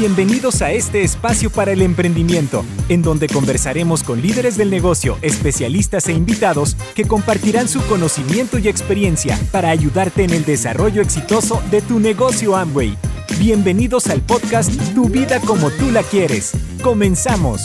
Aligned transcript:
Bienvenidos 0.00 0.62
a 0.62 0.72
este 0.72 1.02
espacio 1.02 1.50
para 1.50 1.72
el 1.72 1.82
emprendimiento, 1.82 2.64
en 2.88 3.02
donde 3.02 3.26
conversaremos 3.26 4.02
con 4.02 4.22
líderes 4.22 4.56
del 4.56 4.70
negocio, 4.70 5.18
especialistas 5.20 6.08
e 6.08 6.14
invitados 6.14 6.74
que 6.94 7.04
compartirán 7.04 7.68
su 7.68 7.86
conocimiento 7.86 8.56
y 8.56 8.68
experiencia 8.68 9.38
para 9.52 9.68
ayudarte 9.68 10.24
en 10.24 10.30
el 10.30 10.46
desarrollo 10.46 11.02
exitoso 11.02 11.62
de 11.70 11.82
tu 11.82 12.00
negocio 12.00 12.56
Amway. 12.56 12.96
Bienvenidos 13.38 14.06
al 14.06 14.22
podcast 14.22 14.72
Tu 14.94 15.10
vida 15.10 15.38
como 15.38 15.70
tú 15.70 15.90
la 15.90 16.02
quieres. 16.02 16.52
Comenzamos. 16.82 17.60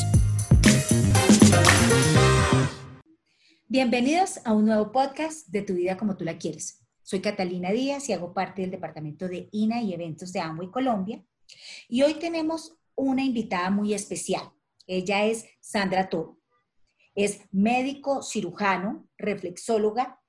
Bienvenidos 3.70 4.42
a 4.44 4.52
un 4.52 4.66
nuevo 4.66 4.92
podcast 4.92 5.48
de 5.48 5.62
Tu 5.62 5.76
vida 5.76 5.96
como 5.96 6.18
tú 6.18 6.26
la 6.26 6.38
quieres. 6.38 6.82
Soy 7.02 7.22
Catalina 7.22 7.72
Díaz 7.72 8.10
y 8.10 8.12
hago 8.12 8.34
parte 8.34 8.62
del 8.62 8.72
departamento 8.72 9.30
de 9.30 9.48
INA 9.54 9.82
y 9.82 9.94
eventos 9.94 10.34
de 10.34 10.42
Amway 10.42 10.70
Colombia 10.70 11.24
y 11.88 12.04
hoy 12.04 12.16
tenemos 12.16 12.78
una 12.96 13.24
invitada 13.24 13.70
muy 13.70 13.94
especial. 13.94 14.52
Ella 14.88 15.26
es 15.26 15.46
Sandra 15.62 16.10
Toro. 16.10 16.40
Es 17.16 17.42
médico 17.52 18.22
cirujano, 18.22 19.08
reflexóloga 19.18 20.22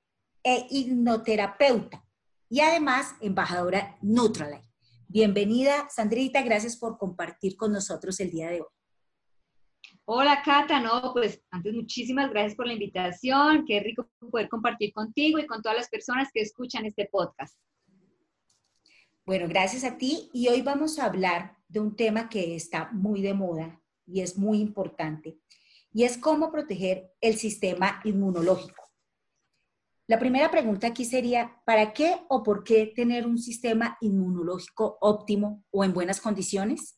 e 0.43 0.67
hipnoterapeuta 0.69 2.05
y 2.49 2.61
además 2.61 3.15
embajadora 3.21 3.97
Nutralight. 4.01 4.65
Bienvenida, 5.07 5.87
Sandrita, 5.89 6.41
gracias 6.41 6.77
por 6.77 6.97
compartir 6.97 7.55
con 7.55 7.71
nosotros 7.71 8.19
el 8.19 8.31
día 8.31 8.49
de 8.49 8.61
hoy. 8.61 8.67
Hola, 10.05 10.41
Cata, 10.43 10.79
no, 10.79 11.11
pues 11.13 11.41
antes 11.51 11.73
muchísimas 11.73 12.29
gracias 12.29 12.55
por 12.55 12.67
la 12.67 12.73
invitación, 12.73 13.65
qué 13.65 13.81
rico 13.81 14.09
poder 14.31 14.47
compartir 14.47 14.93
contigo 14.93 15.39
y 15.39 15.45
con 15.45 15.61
todas 15.61 15.77
las 15.77 15.89
personas 15.89 16.29
que 16.33 16.41
escuchan 16.41 16.85
este 16.85 17.09
podcast. 17.11 17.57
Bueno, 19.27 19.49
gracias 19.49 19.83
a 19.83 19.97
ti 19.97 20.29
y 20.31 20.47
hoy 20.47 20.61
vamos 20.61 20.99
a 20.99 21.03
hablar 21.03 21.57
de 21.67 21.81
un 21.81 21.97
tema 21.97 22.29
que 22.29 22.55
está 22.55 22.89
muy 22.93 23.21
de 23.21 23.33
moda 23.33 23.81
y 24.05 24.21
es 24.21 24.37
muy 24.37 24.61
importante 24.61 25.37
y 25.91 26.05
es 26.05 26.17
cómo 26.17 26.49
proteger 26.49 27.11
el 27.19 27.35
sistema 27.35 27.99
inmunológico. 28.05 28.89
La 30.07 30.17
primera 30.17 30.49
pregunta 30.49 30.87
aquí 30.87 31.03
sería, 31.03 31.61
¿para 31.65 31.91
qué 31.91 32.21
o 32.29 32.41
por 32.41 32.63
qué 32.63 32.93
tener 32.95 33.27
un 33.27 33.37
sistema 33.37 33.97
inmunológico 33.99 34.97
óptimo 35.01 35.61
o 35.71 35.83
en 35.83 35.93
buenas 35.93 36.21
condiciones? 36.21 36.97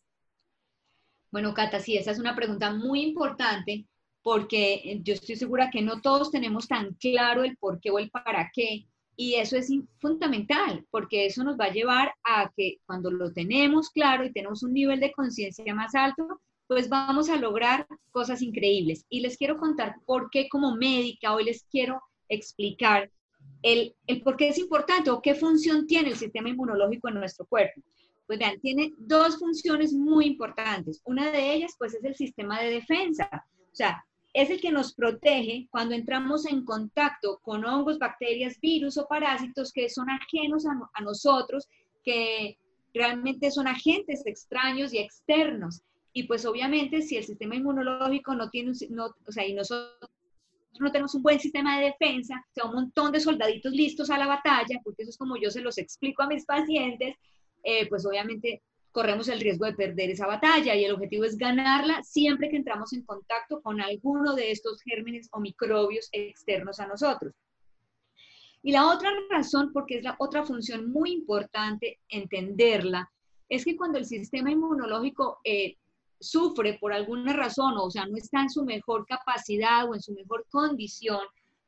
Bueno, 1.31 1.55
Cata, 1.55 1.79
sí, 1.79 1.97
esa 1.97 2.11
es 2.11 2.19
una 2.19 2.35
pregunta 2.35 2.71
muy 2.71 3.01
importante 3.01 3.87
porque 4.21 5.01
yo 5.01 5.15
estoy 5.15 5.35
segura 5.35 5.71
que 5.71 5.81
no 5.81 5.99
todos 5.99 6.29
tenemos 6.29 6.67
tan 6.67 6.93
claro 6.93 7.43
el 7.43 7.57
por 7.57 7.79
qué 7.79 7.89
o 7.89 7.97
el 7.97 8.11
para 8.11 8.51
qué 8.53 8.85
y 9.19 9.35
eso 9.35 9.57
es 9.57 9.69
fundamental, 9.97 10.85
porque 10.91 11.25
eso 11.25 11.43
nos 11.43 11.59
va 11.59 11.65
a 11.65 11.73
llevar 11.73 12.13
a 12.23 12.53
que 12.55 12.77
cuando 12.85 13.11
lo 13.11 13.33
tenemos 13.33 13.89
claro 13.89 14.23
y 14.23 14.31
tenemos 14.31 14.63
un 14.63 14.71
nivel 14.71 15.01
de 15.01 15.11
conciencia 15.11 15.75
más 15.75 15.93
alto, 15.93 16.39
pues 16.67 16.87
vamos 16.87 17.27
a 17.27 17.35
lograr 17.35 17.85
cosas 18.11 18.41
increíbles. 18.41 19.05
Y 19.09 19.19
les 19.19 19.35
quiero 19.35 19.57
contar 19.57 19.97
por 20.05 20.29
qué 20.29 20.47
como 20.47 20.73
médica, 20.73 21.33
hoy 21.33 21.43
les 21.43 21.65
quiero 21.65 22.01
explicar 22.29 23.11
el, 23.61 23.93
el 24.07 24.21
por 24.21 24.37
qué 24.37 24.47
es 24.47 24.57
importante 24.57 25.09
o 25.09 25.21
qué 25.21 25.35
función 25.35 25.85
tiene 25.85 26.11
el 26.11 26.15
sistema 26.15 26.47
inmunológico 26.47 27.09
en 27.09 27.15
nuestro 27.15 27.45
cuerpo. 27.45 27.81
Pues 28.25 28.39
vean, 28.39 28.57
tiene 28.61 28.93
dos 28.97 29.37
funciones 29.37 29.91
muy 29.91 30.27
importantes. 30.27 31.01
Una 31.03 31.29
de 31.29 31.55
ellas, 31.55 31.75
pues, 31.77 31.93
es 31.93 32.05
el 32.05 32.15
sistema 32.15 32.61
de 32.61 32.71
defensa. 32.71 33.29
O 33.33 33.75
sea, 33.75 34.01
es 34.33 34.49
el 34.49 34.61
que 34.61 34.71
nos 34.71 34.93
protege 34.93 35.67
cuando 35.71 35.95
entramos 35.95 36.45
en 36.45 36.63
contacto 36.63 37.39
con 37.41 37.65
hongos, 37.65 37.97
bacterias, 37.97 38.59
virus 38.61 38.97
o 38.97 39.07
parásitos 39.07 39.71
que 39.71 39.89
son 39.89 40.07
ajenos 40.09 40.65
a, 40.65 41.01
nosotros, 41.01 41.67
que 42.03 42.57
realmente 42.93 43.51
son 43.51 43.67
agentes 43.67 44.23
extraños 44.25 44.93
y 44.93 44.99
externos. 44.99 45.81
Y 46.13 46.23
pues 46.23 46.45
obviamente 46.45 47.01
si 47.01 47.17
el 47.17 47.23
sistema 47.23 47.55
inmunológico 47.55 48.35
no 48.35 48.49
tiene, 48.49 48.71
o 48.71 49.31
sea, 49.31 49.47
y 49.47 49.53
nosotros 49.53 50.09
no 50.79 50.91
tenemos 50.91 51.15
un 51.15 51.23
buen 51.23 51.39
sistema 51.39 51.79
de 51.79 51.87
defensa, 51.87 52.35
o 52.49 52.53
sea, 52.53 52.65
un 52.65 52.75
montón 52.75 53.11
de 53.11 53.19
soldaditos 53.19 53.73
listos 53.73 54.09
a 54.09 54.17
la 54.17 54.27
batalla, 54.27 54.79
porque 54.83 55.03
eso 55.03 55.09
es 55.09 55.17
como 55.17 55.37
yo 55.37 55.49
se 55.49 55.61
los 55.61 55.77
explico 55.77 56.23
a 56.23 56.27
mis 56.27 56.45
pacientes, 56.45 57.15
eh, 57.63 57.87
pues 57.89 58.05
obviamente 58.05 58.61
corremos 58.91 59.27
el 59.27 59.39
riesgo 59.39 59.65
de 59.65 59.73
perder 59.73 60.09
esa 60.09 60.27
batalla 60.27 60.75
y 60.75 60.83
el 60.83 60.93
objetivo 60.93 61.23
es 61.23 61.37
ganarla 61.37 62.01
siempre 62.03 62.49
que 62.49 62.57
entramos 62.57 62.93
en 62.93 63.03
contacto 63.03 63.61
con 63.61 63.81
alguno 63.81 64.35
de 64.35 64.51
estos 64.51 64.81
gérmenes 64.81 65.29
o 65.31 65.39
microbios 65.39 66.09
externos 66.11 66.79
a 66.79 66.87
nosotros. 66.87 67.33
Y 68.61 68.71
la 68.71 68.87
otra 68.87 69.11
razón, 69.29 69.71
porque 69.73 69.97
es 69.97 70.03
la 70.03 70.15
otra 70.19 70.43
función 70.43 70.91
muy 70.91 71.11
importante 71.11 71.99
entenderla, 72.09 73.09
es 73.47 73.63
que 73.63 73.77
cuando 73.77 73.97
el 73.97 74.05
sistema 74.05 74.51
inmunológico 74.51 75.39
eh, 75.43 75.77
sufre 76.19 76.77
por 76.79 76.91
alguna 76.91 77.33
razón, 77.33 77.75
o 77.77 77.89
sea, 77.89 78.05
no 78.05 78.17
está 78.17 78.41
en 78.41 78.49
su 78.49 78.65
mejor 78.65 79.05
capacidad 79.05 79.89
o 79.89 79.95
en 79.95 80.01
su 80.01 80.13
mejor 80.13 80.45
condición, 80.49 81.21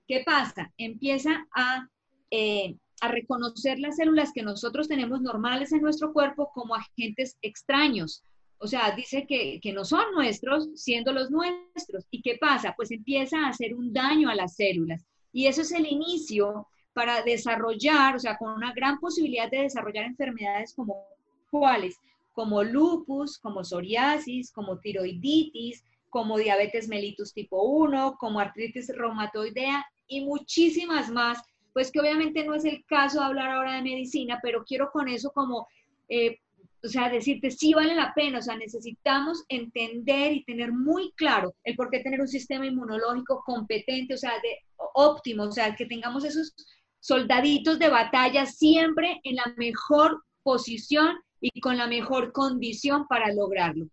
¿qué 0.08 0.24
pasa? 0.26 0.72
Empieza 0.78 1.48
a 1.56 1.88
eh, 2.30 2.76
a 3.02 3.08
reconocer 3.08 3.80
las 3.80 3.98
células 3.98 4.32
que 4.32 4.44
nosotros 4.44 4.88
tenemos 4.88 5.22
normales 5.22 5.74
en 5.74 5.82
nuestro 5.82 6.14
cuerpo 6.14 6.52
como 6.54 6.76
agentes 6.76 7.36
extraños. 7.42 8.24
O 8.60 8.68
sea, 8.68 8.92
dice 8.92 9.26
que, 9.26 9.60
no 9.74 9.84
son 9.84 10.14
nuestros, 10.14 10.70
siendo 10.76 11.12
los 11.12 11.32
nuestros. 11.32 12.06
¿Y 12.12 12.22
qué 12.22 12.38
pasa? 12.40 12.74
Pues 12.78 12.92
empieza 12.92 13.40
a 13.40 13.50
hacer 13.50 13.74
un 13.74 13.92
daño 13.92 14.30
a 14.30 14.36
las 14.36 14.56
células. 14.56 15.04
Y 15.34 15.48
eso 15.48 15.62
es 15.64 15.72
el 15.72 15.88
inicio 15.88 16.68
para 16.94 17.24
desarrollar, 17.24 18.16
o 18.16 18.20
sea, 18.20 18.38
con 18.38 18.52
una 18.52 18.72
gran 18.72 19.00
posibilidad 19.00 19.50
de 19.50 19.64
desarrollar 19.64 20.06
enfermedades 20.06 20.74
como 20.76 21.04
cuáles, 21.50 21.98
como 22.34 22.64
lupus, 22.64 23.40
como 23.40 23.64
psoriasis, 23.64 24.52
como 24.52 24.78
tiroiditis, 24.78 25.84
como 26.12 26.38
diabetes 26.38 26.88
mellitus 26.88 27.34
tipo 27.34 27.64
1, 27.64 28.18
como 28.20 28.40
artritis 28.40 28.90
reumatoidea 28.96 29.84
y 30.08 30.24
muchísimas 30.24 31.10
más 31.10 31.42
pues 31.74 31.92
que 31.92 32.00
obviamente 32.00 32.44
no 32.44 32.54
es 32.54 32.66
el 32.66 32.84
caso 32.86 33.20
de 33.20 33.26
hablar 33.26 33.52
ahora 33.52 33.76
de 33.76 33.82
medicina, 33.82 34.40
pero 34.42 34.64
quiero 34.66 34.92
con 34.92 35.08
eso 35.08 35.32
como, 35.32 35.68
eh, 36.10 36.38
o 36.84 36.88
sea, 36.88 37.10
decirte, 37.10 37.52
sí 37.52 37.74
vale 37.74 37.96
la 37.96 38.14
pena, 38.14 38.40
o 38.40 38.42
sea, 38.42 38.58
necesitamos 38.58 39.44
entender 39.48 40.34
y 40.34 40.44
tener 40.44 40.72
muy 40.72 41.12
claro 41.14 41.54
el 41.64 41.76
por 41.76 41.90
qué 41.90 42.00
tener 42.00 42.20
un 42.20 42.28
sistema 42.28 42.66
inmunológico 42.66 43.42
competente, 43.46 44.16
o 44.16 44.18
sea, 44.18 44.34
de 44.42 44.58
óptimo, 44.96 45.44
o 45.44 45.52
sea, 45.52 45.76
que 45.76 45.86
tengamos 45.86 46.26
esos 46.26 46.54
soldaditos 47.00 47.80
de 47.80 47.90
batalla 47.90 48.46
siempre 48.46 49.20
en 49.24 49.36
la 49.36 49.54
mejor 49.58 50.24
posición 50.44 51.16
y 51.40 51.60
con 51.62 51.78
la 51.78 51.88
mejor 51.88 52.32
condición 52.32 53.08
para 53.08 53.34
lograrlo. 53.34 53.88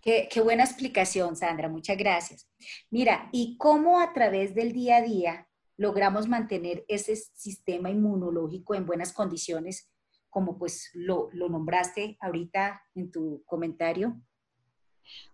Qué, 0.00 0.28
qué, 0.30 0.40
buena 0.40 0.64
explicación, 0.64 1.36
Sandra, 1.36 1.68
muchas 1.68 1.96
gracias. 1.96 2.48
Mira, 2.90 3.28
¿y 3.32 3.58
cómo 3.58 4.00
a 4.00 4.14
través 4.14 4.54
del 4.54 4.72
día 4.72 4.96
a 4.96 5.02
día 5.02 5.49
logramos 5.80 6.28
mantener 6.28 6.84
ese 6.88 7.16
sistema 7.16 7.88
inmunológico 7.88 8.74
en 8.74 8.84
buenas 8.84 9.14
condiciones, 9.14 9.88
como 10.28 10.58
pues 10.58 10.90
lo, 10.92 11.30
nombraste 11.32 12.18
ahorita 12.20 12.82
en 12.94 13.10
tu 13.10 13.42
comentario? 13.46 14.20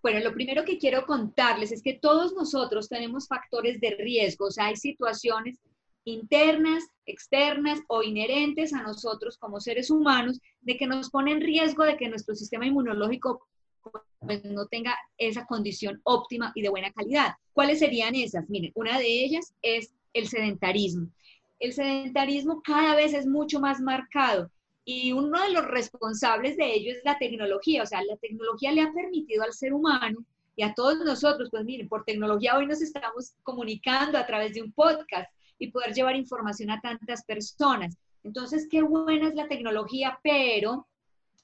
Bueno, 0.00 0.20
lo 0.20 0.32
primero 0.32 0.64
que 0.64 0.78
quiero 0.78 1.04
contarles 1.04 1.72
es 1.72 1.82
que 1.82 1.94
todos 1.94 2.32
nosotros 2.34 2.88
tenemos 2.88 3.26
factores 3.26 3.80
de 3.80 3.96
riesgo, 3.98 4.46
o 4.46 4.50
sea, 4.52 4.66
hay 4.66 4.76
situaciones 4.76 5.58
internas, 6.04 6.84
externas 7.06 7.80
o 7.88 8.04
inherentes 8.04 8.72
a 8.72 8.82
nosotros 8.82 9.38
como 9.38 9.58
seres 9.58 9.90
humanos 9.90 10.38
de 10.60 10.76
que 10.76 10.86
nos 10.86 11.10
ponen 11.10 11.38
en 11.38 11.42
riesgo 11.42 11.82
de 11.82 11.96
que 11.96 12.08
nuestro 12.08 12.36
sistema 12.36 12.66
inmunológico 12.66 13.48
pues, 14.20 14.44
no 14.44 14.66
tenga 14.68 14.96
esa 15.18 15.44
condición 15.44 16.00
óptima 16.04 16.52
y 16.54 16.62
de 16.62 16.68
buena 16.68 16.92
calidad. 16.92 17.34
¿Cuáles 17.52 17.80
serían 17.80 18.14
esas? 18.14 18.48
Miren, 18.48 18.70
una 18.76 19.00
de 19.00 19.08
ellas 19.08 19.52
es 19.60 19.95
el 20.18 20.28
sedentarismo. 20.28 21.08
El 21.58 21.72
sedentarismo 21.72 22.62
cada 22.62 22.94
vez 22.94 23.14
es 23.14 23.26
mucho 23.26 23.60
más 23.60 23.80
marcado 23.80 24.50
y 24.84 25.12
uno 25.12 25.42
de 25.42 25.50
los 25.50 25.64
responsables 25.66 26.56
de 26.56 26.74
ello 26.74 26.92
es 26.92 27.00
la 27.04 27.18
tecnología. 27.18 27.82
O 27.82 27.86
sea, 27.86 28.02
la 28.02 28.16
tecnología 28.16 28.72
le 28.72 28.82
ha 28.82 28.92
permitido 28.92 29.42
al 29.42 29.52
ser 29.52 29.72
humano 29.72 30.24
y 30.54 30.62
a 30.62 30.74
todos 30.74 30.98
nosotros, 31.00 31.48
pues 31.50 31.64
miren, 31.64 31.88
por 31.88 32.04
tecnología 32.04 32.56
hoy 32.56 32.66
nos 32.66 32.80
estamos 32.80 33.34
comunicando 33.42 34.16
a 34.16 34.26
través 34.26 34.54
de 34.54 34.62
un 34.62 34.72
podcast 34.72 35.30
y 35.58 35.70
poder 35.70 35.92
llevar 35.92 36.16
información 36.16 36.70
a 36.70 36.80
tantas 36.80 37.24
personas. 37.24 37.96
Entonces, 38.22 38.66
qué 38.70 38.82
buena 38.82 39.28
es 39.28 39.34
la 39.34 39.48
tecnología, 39.48 40.18
pero 40.22 40.86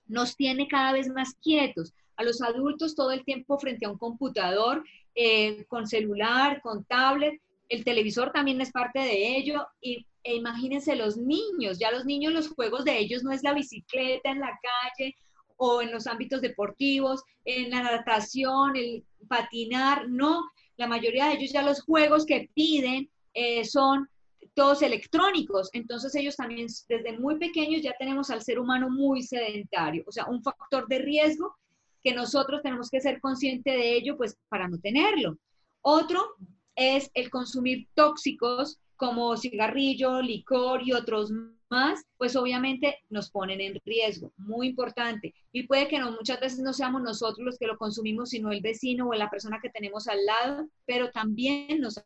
nos 0.07 0.37
tiene 0.37 0.69
cada 0.69 0.93
vez 0.93 1.09
más 1.09 1.35
quietos. 1.43 1.95
A 2.17 2.25
los 2.25 2.43
adultos 2.43 2.95
todo 2.95 3.13
el 3.13 3.25
tiempo 3.25 3.59
frente 3.59 3.87
a 3.87 3.91
un 3.91 3.99
computador, 3.99 4.85
eh, 5.15 5.65
con 5.67 5.87
celular, 5.87 6.61
con 6.63 6.85
tablet, 6.85 7.41
el 7.73 7.85
televisor 7.85 8.33
también 8.33 8.61
es 8.61 8.71
parte 8.71 9.01
de 9.01 9.37
ello 9.37 9.67
y 9.81 10.07
e 10.25 10.37
imagínense 10.37 10.95
los 10.95 11.17
niños, 11.17 11.79
ya 11.79 11.91
los 11.91 12.05
niños 12.05 12.35
los 12.35 12.49
juegos 12.49 12.85
de 12.85 12.99
ellos 12.99 13.25
no 13.25 13.33
es 13.33 13.43
la 13.43 13.55
bicicleta 13.55 14.31
en 14.31 14.41
la 14.41 14.57
calle 14.63 15.17
o 15.57 15.81
en 15.81 15.91
los 15.91 16.07
ámbitos 16.07 16.43
deportivos, 16.43 17.23
en 17.47 17.71
la 17.71 17.83
natación, 17.83 18.77
el 18.77 19.05
patinar, 19.27 20.09
no, 20.09 20.45
la 20.77 20.87
mayoría 20.87 21.27
de 21.27 21.35
ellos 21.35 21.53
ya 21.53 21.63
los 21.63 21.81
juegos 21.81 22.27
que 22.27 22.51
piden 22.55 23.11
eh, 23.33 23.65
son 23.65 24.07
todos 24.55 24.83
electrónicos. 24.83 25.71
Entonces 25.73 26.15
ellos 26.15 26.37
también 26.37 26.67
desde 26.89 27.19
muy 27.19 27.39
pequeños 27.39 27.81
ya 27.81 27.95
tenemos 27.99 28.29
al 28.29 28.43
ser 28.43 28.59
humano 28.59 28.91
muy 28.91 29.23
sedentario, 29.23 30.05
o 30.07 30.13
sea, 30.13 30.27
un 30.27 30.43
factor 30.43 30.87
de 30.89 30.99
riesgo 30.99 31.57
que 32.05 32.13
nosotros 32.13 32.61
tenemos 32.63 32.91
que 32.91 33.01
ser 33.01 33.19
conscientes 33.19 33.75
de 33.75 33.97
ello, 33.97 34.17
pues 34.19 34.37
para 34.51 34.69
no 34.69 34.79
tenerlo. 34.79 35.39
Otro 35.81 36.37
es 36.77 37.11
el 37.15 37.31
consumir 37.31 37.89
tóxicos 37.95 38.79
como 38.97 39.37
cigarrillo, 39.37 40.23
licor 40.23 40.83
y 40.87 40.93
otros 40.93 41.33
más, 41.71 42.05
pues 42.19 42.37
obviamente 42.37 42.99
nos 43.11 43.31
ponen 43.31 43.61
en 43.61 43.81
riesgo, 43.85 44.33
muy 44.37 44.69
importante. 44.69 45.35
Y 45.53 45.67
puede 45.67 45.89
que 45.89 45.99
no, 45.99 46.13
muchas 46.13 46.39
veces 46.39 46.61
no 46.61 46.73
seamos 46.73 47.03
nosotros 47.03 47.45
los 47.45 47.59
que 47.59 47.67
lo 47.67 47.79
consumimos, 47.79 48.31
sino 48.31 48.53
el 48.53 48.61
vecino 48.61 49.09
o 49.09 49.15
la 49.15 49.31
persona 49.31 49.59
que 49.61 49.71
tenemos 49.71 50.07
al 50.07 50.25
lado, 50.25 50.69
pero 50.87 51.11
también 51.11 51.81
nos 51.81 52.01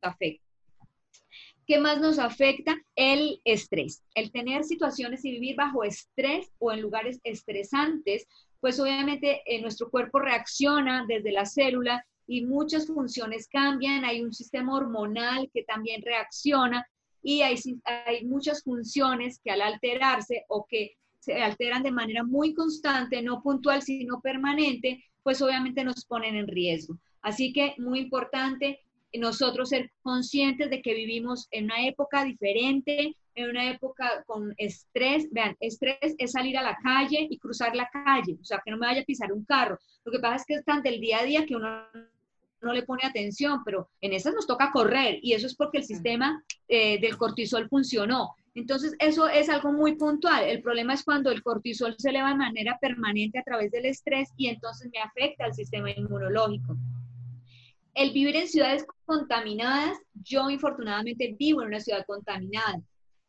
afecta. 0.00 0.44
¿Qué 1.66 1.78
más 1.78 2.00
nos 2.00 2.18
afecta? 2.18 2.76
El 2.96 3.40
estrés. 3.44 4.02
El 4.14 4.32
tener 4.32 4.64
situaciones 4.64 5.24
y 5.24 5.30
vivir 5.30 5.56
bajo 5.56 5.84
estrés 5.84 6.50
o 6.58 6.72
en 6.72 6.80
lugares 6.80 7.20
estresantes, 7.22 8.26
pues 8.60 8.80
obviamente 8.80 9.42
eh, 9.46 9.60
nuestro 9.60 9.90
cuerpo 9.90 10.18
reacciona 10.18 11.04
desde 11.06 11.32
la 11.32 11.46
célula 11.46 12.04
y 12.32 12.46
muchas 12.46 12.86
funciones 12.86 13.46
cambian. 13.46 14.06
Hay 14.06 14.22
un 14.22 14.32
sistema 14.32 14.74
hormonal 14.74 15.50
que 15.52 15.64
también 15.64 16.00
reacciona 16.00 16.86
y 17.22 17.42
hay, 17.42 17.56
hay 17.84 18.24
muchas 18.24 18.62
funciones 18.62 19.38
que 19.44 19.50
al 19.50 19.60
alterarse 19.60 20.46
o 20.48 20.64
que 20.66 20.92
se 21.18 21.42
alteran 21.42 21.82
de 21.82 21.92
manera 21.92 22.24
muy 22.24 22.54
constante, 22.54 23.20
no 23.20 23.42
puntual, 23.42 23.82
sino 23.82 24.22
permanente, 24.22 25.04
pues 25.22 25.42
obviamente 25.42 25.84
nos 25.84 26.06
ponen 26.06 26.34
en 26.34 26.48
riesgo. 26.48 26.98
Así 27.20 27.52
que 27.52 27.74
muy 27.76 28.00
importante 28.00 28.80
nosotros 29.12 29.68
ser 29.68 29.92
conscientes 30.00 30.70
de 30.70 30.80
que 30.80 30.94
vivimos 30.94 31.48
en 31.50 31.66
una 31.66 31.86
época 31.86 32.24
diferente, 32.24 33.14
en 33.34 33.50
una 33.50 33.70
época 33.70 34.24
con 34.26 34.54
estrés. 34.56 35.28
Vean, 35.30 35.54
estrés 35.60 36.14
es 36.16 36.32
salir 36.32 36.56
a 36.56 36.62
la 36.62 36.78
calle 36.82 37.26
y 37.28 37.38
cruzar 37.38 37.76
la 37.76 37.90
calle, 37.92 38.38
o 38.40 38.44
sea, 38.44 38.62
que 38.64 38.70
no 38.70 38.78
me 38.78 38.86
vaya 38.86 39.02
a 39.02 39.04
pisar 39.04 39.32
un 39.32 39.44
carro. 39.44 39.78
Lo 40.04 40.12
que 40.12 40.18
pasa 40.18 40.36
es 40.36 40.44
que 40.46 40.54
es 40.54 40.64
tan 40.64 40.82
del 40.82 40.98
día 40.98 41.18
a 41.20 41.24
día 41.24 41.44
que 41.44 41.56
uno 41.56 41.84
no 42.62 42.72
le 42.72 42.82
pone 42.82 43.02
atención, 43.04 43.62
pero 43.64 43.90
en 44.00 44.12
esas 44.12 44.34
nos 44.34 44.46
toca 44.46 44.70
correr 44.72 45.18
y 45.22 45.32
eso 45.32 45.46
es 45.46 45.54
porque 45.54 45.78
el 45.78 45.84
sistema 45.84 46.42
eh, 46.68 47.00
del 47.00 47.16
cortisol 47.16 47.68
funcionó. 47.68 48.34
Entonces, 48.54 48.94
eso 48.98 49.28
es 49.28 49.48
algo 49.48 49.72
muy 49.72 49.96
puntual. 49.96 50.44
El 50.44 50.60
problema 50.60 50.94
es 50.94 51.04
cuando 51.04 51.30
el 51.30 51.42
cortisol 51.42 51.94
se 51.98 52.10
eleva 52.10 52.30
de 52.30 52.36
manera 52.36 52.78
permanente 52.80 53.38
a 53.38 53.42
través 53.42 53.70
del 53.70 53.86
estrés 53.86 54.30
y 54.36 54.48
entonces 54.48 54.90
me 54.92 55.00
afecta 55.00 55.46
al 55.46 55.54
sistema 55.54 55.90
inmunológico. 55.90 56.76
El 57.94 58.12
vivir 58.12 58.36
en 58.36 58.48
ciudades 58.48 58.86
contaminadas, 59.04 59.98
yo 60.14 60.50
infortunadamente 60.50 61.34
vivo 61.38 61.62
en 61.62 61.68
una 61.68 61.80
ciudad 61.80 62.04
contaminada. 62.06 62.80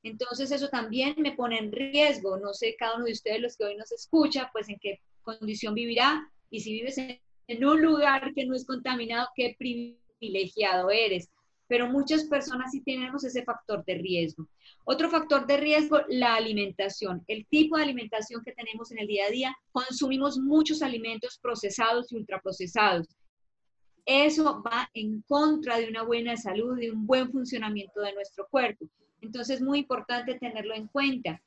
Entonces 0.03 0.51
eso 0.51 0.67
también 0.67 1.15
me 1.17 1.31
pone 1.31 1.57
en 1.57 1.71
riesgo. 1.71 2.37
No 2.37 2.53
sé 2.53 2.75
cada 2.77 2.95
uno 2.95 3.05
de 3.05 3.13
ustedes, 3.13 3.41
los 3.41 3.55
que 3.55 3.65
hoy 3.65 3.75
nos 3.77 3.91
escucha, 3.91 4.49
pues 4.51 4.67
en 4.67 4.77
qué 4.79 4.99
condición 5.21 5.73
vivirá. 5.73 6.29
Y 6.49 6.59
si 6.59 6.73
vives 6.73 6.97
en, 6.97 7.19
un 7.47 7.81
lugar 7.81 8.33
que 8.33 8.45
no 8.45 8.55
es 8.55 8.65
contaminado, 8.65 9.27
qué 9.35 9.55
privilegiado 9.57 10.89
eres. 10.89 11.29
Pero 11.67 11.87
muchas 11.87 12.25
personas 12.25 12.71
sí 12.71 12.81
tenemos 12.81 13.23
ese 13.23 13.43
factor 13.43 13.83
de 13.85 13.95
riesgo. 13.95 14.47
Otro 14.83 15.09
factor 15.09 15.47
de 15.47 15.57
riesgo, 15.57 16.01
la 16.09 16.35
alimentación. 16.35 17.23
El 17.27 17.45
tipo 17.47 17.77
de 17.77 17.83
alimentación 17.83 18.43
que 18.43 18.51
tenemos 18.51 18.91
en 18.91 18.99
el 18.99 19.07
día 19.07 19.25
a 19.25 19.31
día, 19.31 19.57
consumimos 19.71 20.37
muchos 20.37 20.81
alimentos 20.81 21.39
procesados 21.41 22.11
y 22.11 22.17
ultraprocesados 22.17 23.07
eso 24.05 24.61
va 24.61 24.89
en 24.93 25.21
contra 25.21 25.77
de 25.77 25.87
una 25.87 26.03
buena 26.03 26.35
salud, 26.35 26.77
de 26.77 26.91
un 26.91 27.07
buen 27.07 27.31
funcionamiento 27.31 28.01
de 28.01 28.13
nuestro 28.13 28.47
cuerpo. 28.49 28.85
Entonces 29.21 29.57
es 29.57 29.61
muy 29.61 29.79
importante 29.79 30.35
tenerlo 30.35 30.75
en 30.75 30.87
cuenta. 30.87 31.41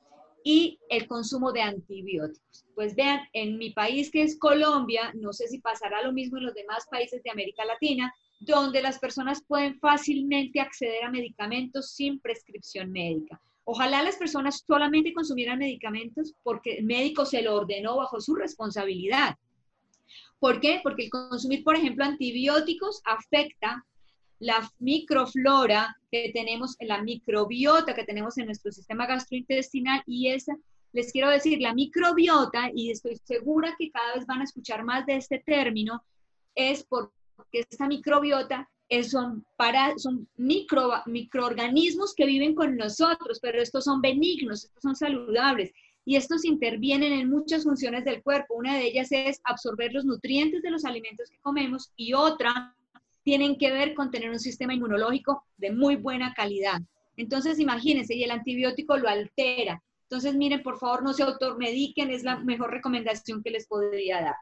Y 0.48 0.78
el 0.90 1.08
consumo 1.08 1.50
de 1.50 1.62
antibióticos. 1.62 2.66
Pues 2.76 2.94
vean, 2.94 3.20
en 3.32 3.58
mi 3.58 3.70
país 3.70 4.12
que 4.12 4.22
es 4.22 4.38
Colombia, 4.38 5.12
no 5.14 5.32
sé 5.32 5.48
si 5.48 5.58
pasará 5.58 6.02
lo 6.02 6.12
mismo 6.12 6.38
en 6.38 6.44
los 6.44 6.54
demás 6.54 6.86
países 6.88 7.20
de 7.24 7.30
América 7.30 7.64
Latina, 7.64 8.14
donde 8.38 8.80
las 8.80 9.00
personas 9.00 9.42
pueden 9.44 9.78
fácilmente 9.80 10.60
acceder 10.60 11.02
a 11.02 11.10
medicamentos 11.10 11.90
sin 11.90 12.20
prescripción 12.20 12.92
médica. 12.92 13.40
Ojalá 13.64 14.04
las 14.04 14.16
personas 14.16 14.62
solamente 14.64 15.12
consumieran 15.12 15.58
medicamentos 15.58 16.32
porque 16.44 16.76
el 16.76 16.84
médico 16.84 17.26
se 17.26 17.42
lo 17.42 17.56
ordenó 17.56 17.96
bajo 17.96 18.20
su 18.20 18.36
responsabilidad 18.36 19.36
¿Por 20.38 20.60
qué? 20.60 20.80
Porque 20.82 21.04
el 21.04 21.10
consumir, 21.10 21.64
por 21.64 21.76
ejemplo, 21.76 22.04
antibióticos 22.04 23.00
afecta 23.04 23.84
la 24.38 24.70
microflora 24.78 25.96
que 26.10 26.30
tenemos, 26.32 26.76
la 26.80 27.02
microbiota 27.02 27.94
que 27.94 28.04
tenemos 28.04 28.36
en 28.38 28.46
nuestro 28.46 28.72
sistema 28.72 29.06
gastrointestinal 29.06 30.02
y 30.06 30.28
esa, 30.28 30.56
les 30.92 31.12
quiero 31.12 31.30
decir, 31.30 31.60
la 31.60 31.74
microbiota, 31.74 32.70
y 32.74 32.90
estoy 32.90 33.16
segura 33.24 33.74
que 33.78 33.90
cada 33.90 34.14
vez 34.14 34.26
van 34.26 34.40
a 34.40 34.44
escuchar 34.44 34.84
más 34.84 35.06
de 35.06 35.16
este 35.16 35.38
término, 35.38 36.02
es 36.54 36.84
porque 36.84 37.12
esta 37.52 37.86
microbiota 37.86 38.68
es, 38.88 39.10
son, 39.10 39.44
para, 39.56 39.98
son 39.98 40.28
micro, 40.36 40.92
microorganismos 41.06 42.14
que 42.14 42.26
viven 42.26 42.54
con 42.54 42.76
nosotros, 42.76 43.40
pero 43.40 43.60
estos 43.60 43.84
son 43.84 44.00
benignos, 44.00 44.70
son 44.80 44.94
saludables 44.94 45.72
y 46.06 46.14
estos 46.14 46.44
intervienen 46.44 47.12
en 47.12 47.28
muchas 47.28 47.64
funciones 47.64 48.04
del 48.04 48.22
cuerpo. 48.22 48.54
Una 48.54 48.76
de 48.76 48.86
ellas 48.86 49.08
es 49.10 49.40
absorber 49.42 49.92
los 49.92 50.04
nutrientes 50.04 50.62
de 50.62 50.70
los 50.70 50.84
alimentos 50.84 51.28
que 51.28 51.38
comemos 51.38 51.90
y 51.96 52.12
otra 52.12 52.75
tienen 53.26 53.58
que 53.58 53.72
ver 53.72 53.94
con 53.94 54.12
tener 54.12 54.30
un 54.30 54.38
sistema 54.38 54.72
inmunológico 54.72 55.42
de 55.56 55.72
muy 55.72 55.96
buena 55.96 56.32
calidad. 56.32 56.80
Entonces, 57.16 57.58
imagínense, 57.58 58.14
y 58.14 58.22
el 58.22 58.30
antibiótico 58.30 58.96
lo 58.96 59.08
altera. 59.08 59.82
Entonces, 60.02 60.36
miren, 60.36 60.62
por 60.62 60.78
favor, 60.78 61.02
no 61.02 61.12
se 61.12 61.24
automediquen, 61.24 62.12
es 62.12 62.22
la 62.22 62.38
mejor 62.38 62.70
recomendación 62.70 63.42
que 63.42 63.50
les 63.50 63.66
podría 63.66 64.20
dar. 64.20 64.36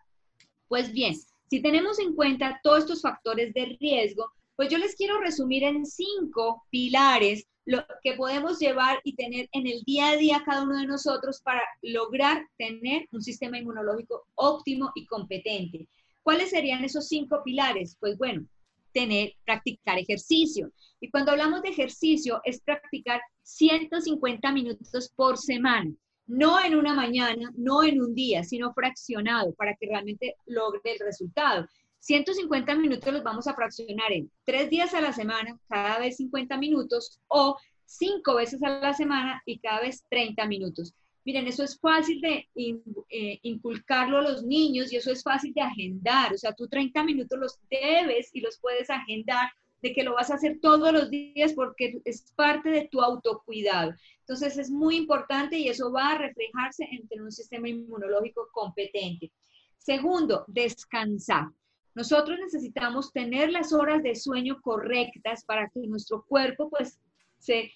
Pues 0.69 0.93
bien, 0.93 1.15
si 1.49 1.63
tenemos 1.63 1.99
en 1.99 2.15
cuenta 2.15 2.61
todos 2.63 2.81
estos 2.81 3.01
factores 3.01 3.55
de 3.55 3.75
riesgo, 3.81 4.31
pues 4.55 4.69
yo 4.69 4.77
les 4.77 4.95
quiero 4.97 5.19
resumir 5.19 5.65
en 5.65 5.87
cinco 5.87 6.65
pilares 6.69 7.47
lo 7.65 7.87
que 8.03 8.13
podemos 8.13 8.59
llevar 8.59 9.01
y 9.03 9.15
tener 9.15 9.49
en 9.53 9.67
el 9.67 9.83
día 9.87 10.11
a 10.11 10.17
día 10.19 10.43
cada 10.45 10.63
uno 10.63 10.77
de 10.77 10.87
nosotros 10.87 11.41
para 11.41 11.63
lograr 11.81 12.47
tener 12.59 13.09
un 13.13 13.23
sistema 13.23 13.57
inmunológico 13.57 14.27
óptimo 14.35 14.93
y 14.95 15.07
competente. 15.07 15.89
¿Cuáles 16.23 16.51
serían 16.51 16.85
esos 16.85 17.09
cinco 17.09 17.41
pilares? 17.43 17.97
Pues 17.99 18.19
bueno, 18.19 18.47
tener, 18.95 19.35
practicar 19.45 19.99
ejercicio. 19.99 20.73
Y 21.01 21.11
cuando 21.11 21.33
hablamos 21.33 21.61
de 21.63 21.69
ejercicio 21.69 22.41
es 22.45 22.61
practicar 22.61 23.21
150 23.43 24.53
minutos 24.53 25.13
por 25.15 25.37
semana, 25.37 25.93
no 26.27 26.65
en 26.65 26.77
una 26.77 26.95
mañana, 26.95 27.51
no 27.55 27.85
en 27.85 28.01
un 28.01 28.15
día, 28.15 28.43
sino 28.45 28.73
fraccionado 28.73 29.53
para 29.55 29.75
que 29.75 29.87
realmente 29.87 30.37
logre 30.47 30.81
el 30.85 30.99
resultado. 31.01 31.67
150 31.99 32.75
minutos 32.77 33.13
los 33.13 33.23
vamos 33.23 33.47
a 33.47 33.55
fraccionar 33.55 34.13
en 34.13 34.31
tres 34.45 34.71
días 34.71 34.95
a 34.95 35.01
la 35.01 35.13
semana, 35.13 35.59
cada 35.69 35.99
vez 35.99 36.17
50 36.17 36.57
minutos, 36.59 37.19
o 37.29 37.57
cinco 37.85 38.37
veces 38.37 38.63
a 38.63 38.81
la 38.81 38.95
semana 38.95 39.43
y 39.45 39.59
cada 39.59 39.81
vez 39.81 40.05
30 40.11 40.47
minutos. 40.47 40.95
Miren, 41.25 41.47
eso 41.47 41.65
es 41.65 41.79
fácil 41.79 42.21
de 42.21 42.49
eh, 42.55 43.39
inculcarlo 43.43 44.19
a 44.19 44.23
los 44.23 44.45
niños 44.45 44.93
y 44.93 44.97
eso 44.97 45.11
es 45.11 45.23
fácil 45.23 45.55
de 45.55 45.63
agendar. 45.63 46.35
O 46.35 46.39
sea, 46.39 46.53
tú 46.53 46.69
30 46.69 47.03
minutos 47.03 47.39
los 47.39 47.59
debes 47.71 48.31
y 48.35 48.41
los 48.41 48.59
puedes 48.59 48.91
agendar 48.91 49.51
de 49.81 49.93
que 49.93 50.03
lo 50.03 50.15
vas 50.15 50.31
a 50.31 50.35
hacer 50.35 50.61
todos 50.61 50.93
los 50.93 51.11
días 51.11 51.53
porque 51.55 52.01
es 52.05 52.31
parte 52.35 52.71
de 52.71 52.89
tu 52.91 53.01
autocuidado. 53.01 53.95
Entonces 54.21 54.57
es 54.57 54.71
muy 54.71 54.97
importante 54.97 55.59
y 55.59 55.69
eso 55.69 55.93
va 55.93 56.13
a 56.13 56.19
reflejarse 56.19 56.89
en 56.91 57.07
tener 57.09 57.25
un 57.25 57.33
sistema 57.33 57.69
inmunológico 57.69 58.49
competente. 58.53 59.31
Segundo, 59.79 60.45
descansar. 60.49 61.49
Nosotros 61.95 62.39
necesitamos 62.39 63.13
tener 63.13 63.51
las 63.51 63.73
horas 63.73 64.03
de 64.03 64.15
sueño 64.15 64.61
correctas 64.63 65.45
para 65.45 65.69
que 65.69 65.87
nuestro 65.87 66.25
cuerpo 66.27 66.71
pues 66.71 66.99
se, 67.39 67.71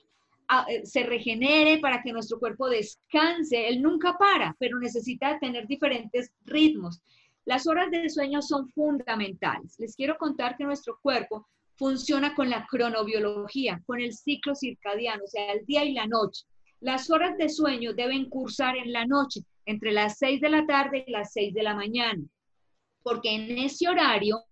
se 0.84 1.02
regenere, 1.04 1.78
para 1.78 2.02
que 2.02 2.12
nuestro 2.12 2.38
cuerpo 2.38 2.68
descanse. 2.68 3.68
Él 3.68 3.82
nunca 3.82 4.16
para, 4.18 4.56
pero 4.58 4.78
necesita 4.78 5.38
tener 5.38 5.66
diferentes 5.66 6.32
ritmos. 6.44 7.00
Las 7.44 7.66
horas 7.66 7.90
de 7.90 8.08
sueño 8.08 8.42
son 8.42 8.68
fundamentales. 8.70 9.76
Les 9.78 9.96
quiero 9.96 10.16
contar 10.18 10.56
que 10.56 10.64
nuestro 10.64 10.98
cuerpo 11.00 11.48
funciona 11.76 12.34
con 12.34 12.50
la 12.50 12.66
cronobiología, 12.66 13.82
con 13.86 14.00
el 14.00 14.12
ciclo 14.12 14.54
circadiano, 14.54 15.24
o 15.24 15.28
sea, 15.28 15.52
el 15.52 15.64
día 15.64 15.84
y 15.84 15.92
la 15.92 16.06
noche. 16.06 16.44
Las 16.80 17.10
horas 17.10 17.36
de 17.38 17.48
sueño 17.48 17.92
deben 17.94 18.28
cursar 18.28 18.76
en 18.76 18.92
la 18.92 19.06
noche, 19.06 19.40
entre 19.64 19.92
las 19.92 20.18
6 20.18 20.40
de 20.40 20.48
la 20.48 20.66
tarde 20.66 21.04
y 21.06 21.10
las 21.10 21.32
6 21.32 21.54
de 21.54 21.62
la 21.62 21.74
mañana 21.74 22.22
porque 23.08 23.34
en 23.34 23.58
ese 23.58 23.88
horario, 23.88 24.44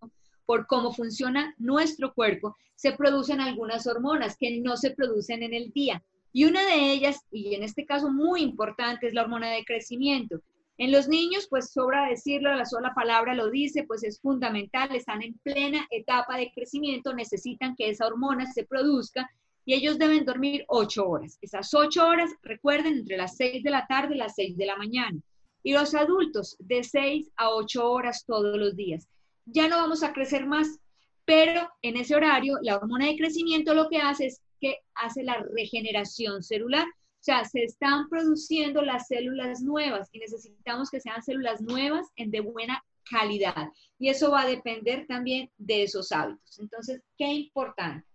por 0.47 0.67
cómo 0.67 0.93
funciona 0.93 1.55
nuestro 1.59 2.15
cuerpo, 2.15 2.57
se 2.77 2.93
producen 2.93 3.41
algunas 3.41 3.87
hormonas 3.87 4.37
que 4.39 4.61
no 4.61 4.77
se 4.77 4.93
producen 4.93 5.43
en 5.43 5.53
el 5.53 5.73
día. 5.73 6.03
Y 6.33 6.45
una 6.45 6.63
de 6.63 6.93
ellas, 6.93 7.25
y 7.31 7.55
en 7.55 7.63
este 7.63 7.85
caso 7.85 8.11
muy 8.11 8.43
importante, 8.43 9.07
es 9.07 9.15
la 9.15 9.23
hormona 9.23 9.51
de 9.51 9.65
crecimiento. 9.65 10.41
En 10.79 10.93
los 10.93 11.09
niños, 11.09 11.47
pues 11.49 11.71
sobra 11.73 12.07
decirlo, 12.07 12.55
la 12.55 12.67
sola 12.67 12.93
palabra 12.95 13.35
lo 13.35 13.51
dice, 13.51 13.85
pues 13.85 14.05
es 14.05 14.21
fundamental, 14.21 14.95
están 14.95 15.23
en 15.23 15.33
plena 15.39 15.87
etapa 15.91 16.37
de 16.37 16.53
crecimiento, 16.55 17.15
necesitan 17.15 17.75
que 17.75 17.89
esa 17.89 18.07
hormona 18.07 18.53
se 18.53 18.65
produzca 18.65 19.31
y 19.65 19.73
ellos 19.73 19.99
deben 19.99 20.27
dormir 20.27 20.65
ocho 20.69 21.09
horas. 21.09 21.39
Esas 21.41 21.73
ocho 21.73 22.07
horas, 22.07 22.31
recuerden, 22.43 22.99
entre 22.99 23.17
las 23.17 23.37
seis 23.37 23.63
de 23.65 23.71
la 23.71 23.87
tarde 23.87 24.15
y 24.15 24.19
las 24.19 24.35
seis 24.35 24.57
de 24.59 24.67
la 24.67 24.77
mañana. 24.77 25.19
Y 25.63 25.73
los 25.73 25.95
adultos, 25.95 26.57
de 26.59 26.85
seis 26.85 27.31
a 27.37 27.49
ocho 27.51 27.91
horas 27.91 28.25
todos 28.27 28.59
los 28.59 28.77
días. 28.77 29.09
Ya 29.47 29.69
no 29.69 29.77
vamos 29.77 30.03
a 30.03 30.13
crecer 30.13 30.47
más, 30.47 30.79
pero 31.25 31.69
en 31.83 31.97
ese 31.97 32.15
horario, 32.15 32.59
la 32.63 32.77
hormona 32.77 33.07
de 33.07 33.17
crecimiento 33.17 33.75
lo 33.75 33.89
que 33.89 33.99
hace 33.99 34.27
es 34.27 34.43
que 34.61 34.79
hace 34.95 35.23
la 35.23 35.45
regeneración 35.55 36.43
celular. 36.43 36.87
O 36.87 37.25
sea, 37.27 37.45
se 37.45 37.65
están 37.65 38.09
produciendo 38.09 38.83
las 38.83 39.09
células 39.09 39.61
nuevas 39.61 40.09
y 40.13 40.19
necesitamos 40.19 40.91
que 40.91 41.01
sean 41.01 41.23
células 41.23 41.61
nuevas 41.61 42.07
en 42.17 42.31
de 42.31 42.41
buena 42.41 42.83
calidad. 43.11 43.69
Y 43.99 44.09
eso 44.09 44.31
va 44.31 44.43
a 44.43 44.49
depender 44.49 45.07
también 45.07 45.51
de 45.57 45.85
esos 45.85 46.13
hábitos. 46.13 46.59
Entonces, 46.59 47.03
qué 47.17 47.27
importante. 47.27 48.07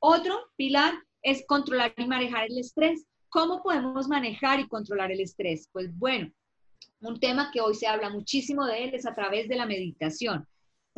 Otro 0.00 0.38
pilar 0.56 0.94
es 1.22 1.44
controlar 1.46 1.92
y 1.96 2.06
manejar 2.06 2.46
el 2.46 2.58
estrés. 2.58 3.04
¿Cómo 3.28 3.62
podemos 3.62 4.08
manejar 4.08 4.60
y 4.60 4.68
controlar 4.68 5.12
el 5.12 5.20
estrés? 5.20 5.68
Pues 5.72 5.96
bueno, 5.96 6.30
un 7.00 7.20
tema 7.20 7.50
que 7.52 7.60
hoy 7.60 7.74
se 7.74 7.86
habla 7.86 8.10
muchísimo 8.10 8.66
de 8.66 8.84
él 8.84 8.94
es 8.94 9.06
a 9.06 9.14
través 9.14 9.48
de 9.48 9.56
la 9.56 9.66
meditación. 9.66 10.46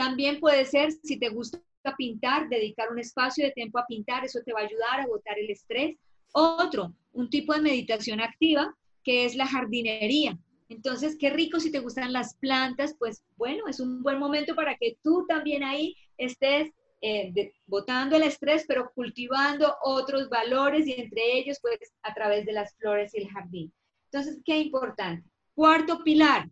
También 0.01 0.41
puede 0.41 0.65
ser, 0.65 0.93
si 0.93 1.19
te 1.19 1.29
gusta 1.29 1.61
pintar, 1.99 2.49
dedicar 2.49 2.91
un 2.91 2.99
espacio 2.99 3.45
de 3.45 3.51
tiempo 3.51 3.79
a 3.79 3.85
pintar, 3.87 4.25
eso 4.25 4.41
te 4.43 4.55
va 4.55 4.61
a 4.61 4.65
ayudar 4.65 5.01
a 5.01 5.07
botar 5.07 5.39
el 5.39 5.51
estrés. 5.51 5.99
Otro, 6.33 6.95
un 7.13 7.29
tipo 7.29 7.53
de 7.53 7.61
meditación 7.61 8.19
activa, 8.19 8.75
que 9.05 9.27
es 9.27 9.35
la 9.35 9.47
jardinería. 9.47 10.39
Entonces, 10.71 11.19
qué 11.21 11.29
rico 11.29 11.61
si 11.61 11.71
te 11.71 11.81
gustan 11.81 12.15
las 12.15 12.35
plantas, 12.37 12.97
pues 12.99 13.23
bueno, 13.37 13.65
es 13.69 13.79
un 13.79 14.03
buen 14.03 14.19
momento 14.19 14.55
para 14.55 14.75
que 14.79 14.97
tú 15.03 15.27
también 15.29 15.63
ahí 15.63 15.95
estés 16.17 16.71
eh, 17.03 17.53
botando 17.67 18.17
el 18.17 18.23
estrés, 18.23 18.65
pero 18.67 18.91
cultivando 18.95 19.77
otros 19.83 20.31
valores 20.31 20.87
y 20.87 20.95
entre 20.95 21.41
ellos, 21.41 21.59
pues 21.61 21.79
a 22.05 22.15
través 22.15 22.47
de 22.47 22.53
las 22.53 22.75
flores 22.77 23.13
y 23.15 23.19
el 23.19 23.29
jardín. 23.29 23.71
Entonces, 24.11 24.41
qué 24.47 24.61
importante. 24.61 25.29
Cuarto 25.55 26.03
pilar, 26.03 26.49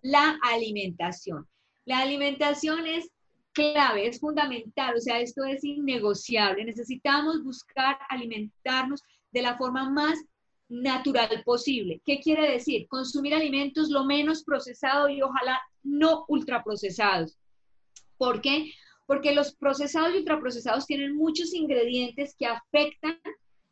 la 0.00 0.38
alimentación. 0.42 1.46
La 1.90 2.02
alimentación 2.02 2.86
es 2.86 3.10
clave, 3.52 4.06
es 4.06 4.20
fundamental, 4.20 4.94
o 4.96 5.00
sea, 5.00 5.18
esto 5.18 5.42
es 5.42 5.64
innegociable. 5.64 6.64
Necesitamos 6.64 7.42
buscar 7.42 7.98
alimentarnos 8.08 9.02
de 9.32 9.42
la 9.42 9.58
forma 9.58 9.90
más 9.90 10.16
natural 10.68 11.42
posible. 11.44 12.00
¿Qué 12.06 12.20
quiere 12.20 12.48
decir? 12.48 12.86
Consumir 12.86 13.34
alimentos 13.34 13.90
lo 13.90 14.04
menos 14.04 14.44
procesados 14.44 15.10
y 15.10 15.20
ojalá 15.20 15.60
no 15.82 16.26
ultraprocesados. 16.28 17.36
¿Por 18.16 18.40
qué? 18.40 18.70
Porque 19.06 19.34
los 19.34 19.56
procesados 19.56 20.14
y 20.14 20.18
ultraprocesados 20.18 20.86
tienen 20.86 21.16
muchos 21.16 21.52
ingredientes 21.52 22.36
que 22.38 22.46
afectan 22.46 23.18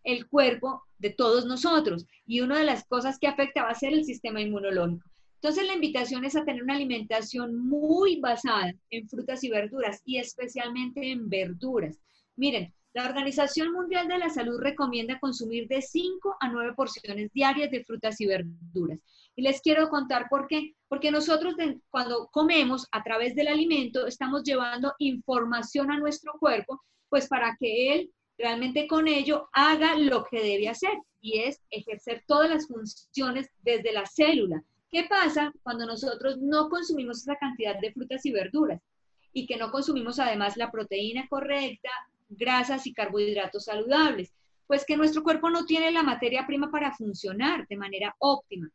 el 0.03 0.27
cuerpo 0.27 0.83
de 0.99 1.11
todos 1.11 1.47
nosotros 1.47 2.05
y 2.27 2.41
una 2.41 2.59
de 2.59 2.65
las 2.65 2.85
cosas 2.89 3.17
que 3.21 3.29
afecta 3.29 3.63
va 3.63 3.71
a 3.71 3.75
ser 3.77 3.93
el 3.93 4.05
sistema 4.05 4.41
inmunológico. 4.41 5.09
Entonces 5.41 5.67
la 5.67 5.75
invitación 5.75 6.25
es 6.25 6.35
a 6.35 6.45
tener 6.45 6.65
una 6.65 6.75
alimentación 6.75 7.57
muy 7.57 8.21
basada 8.21 8.75
en 8.91 9.09
frutas 9.09 9.45
y 9.45 9.51
verduras 9.51 10.03
y 10.05 10.19
especialmente 10.19 11.13
en 11.13 11.29
verduras. 11.29 12.01
Miren, 12.35 12.75
la 12.93 13.07
Organización 13.07 13.73
Mundial 13.73 14.09
de 14.09 14.19
la 14.19 14.31
Salud 14.31 14.59
recomienda 14.61 15.21
consumir 15.21 15.69
de 15.69 15.81
5 15.81 16.39
a 16.41 16.49
9 16.49 16.73
porciones 16.75 17.33
diarias 17.33 17.71
de 17.71 17.85
frutas 17.85 18.21
y 18.21 18.27
verduras. 18.27 18.99
Y 19.37 19.43
les 19.43 19.61
quiero 19.61 19.89
contar 19.89 20.27
por 20.29 20.49
qué. 20.49 20.75
Porque 20.89 21.13
nosotros 21.13 21.55
cuando 21.91 22.27
comemos 22.33 22.89
a 22.91 23.05
través 23.05 23.37
del 23.37 23.47
alimento 23.47 24.09
estamos 24.09 24.43
llevando 24.43 24.95
información 24.99 25.93
a 25.93 25.99
nuestro 26.01 26.33
cuerpo, 26.41 26.83
pues 27.09 27.29
para 27.29 27.57
que 27.61 27.95
él 27.95 28.11
realmente 28.37 28.89
con 28.89 29.07
ello 29.07 29.49
haga 29.53 29.95
lo 29.97 30.25
que 30.25 30.41
debe 30.41 30.69
hacer 30.69 30.99
y 31.21 31.39
es 31.39 31.61
ejercer 31.71 32.25
todas 32.27 32.51
las 32.51 32.67
funciones 32.67 33.49
desde 33.63 33.93
la 33.93 34.05
célula. 34.07 34.65
¿Qué 34.91 35.05
pasa 35.05 35.53
cuando 35.63 35.85
nosotros 35.85 36.39
no 36.39 36.71
consumimos 36.71 37.19
esa 37.19 37.37
cantidad 37.37 37.79
de 37.79 37.93
frutas 37.93 38.25
y 38.25 38.33
verduras? 38.33 38.81
Y 39.33 39.47
que 39.47 39.57
no 39.57 39.71
consumimos 39.71 40.19
además 40.19 40.57
la 40.57 40.71
proteína 40.71 41.29
correcta, 41.29 41.91
grasas 42.29 42.87
y 42.87 42.95
carbohidratos 42.95 43.67
saludables, 43.67 44.33
pues 44.67 44.85
que 44.87 44.97
nuestro 44.97 45.23
cuerpo 45.23 45.51
no 45.51 45.67
tiene 45.67 45.91
la 45.91 46.03
materia 46.03 46.47
prima 46.47 46.71
para 46.71 46.95
funcionar 46.95 47.67
de 47.69 47.77
manera 47.77 48.15
óptima. 48.19 48.71